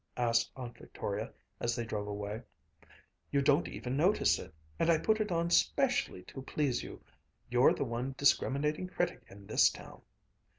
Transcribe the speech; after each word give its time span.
asked 0.17 0.49
Aunt 0.55 0.75
Victoria, 0.79 1.31
as 1.59 1.75
they 1.75 1.85
drove 1.85 2.07
away. 2.07 2.41
"You 3.29 3.43
don't 3.43 3.67
even 3.67 3.95
notice 3.95 4.39
it, 4.39 4.51
and 4.79 4.89
I 4.89 4.97
put 4.97 5.21
it 5.21 5.31
on 5.31 5.51
'specially 5.51 6.23
to 6.23 6.41
please 6.41 6.81
you 6.81 7.03
you're 7.51 7.75
the 7.75 7.85
one 7.85 8.15
discriminating 8.17 8.87
critic 8.87 9.21
in 9.29 9.45
this 9.45 9.69
town!" 9.69 10.01